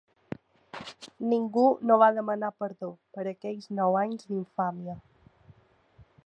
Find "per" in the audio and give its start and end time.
3.19-3.27